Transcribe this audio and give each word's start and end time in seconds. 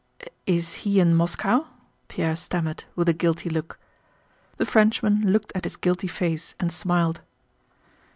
"Is 0.47 0.73
he 0.83 0.99
in 0.99 1.13
Moscow?" 1.13 1.67
Pierre 2.07 2.35
stammered 2.35 2.85
with 2.95 3.07
a 3.07 3.13
guilty 3.13 3.51
look. 3.51 3.77
The 4.57 4.65
Frenchman 4.65 5.31
looked 5.31 5.51
at 5.53 5.63
his 5.65 5.77
guilty 5.77 6.07
face 6.07 6.55
and 6.59 6.73
smiled. 6.73 7.21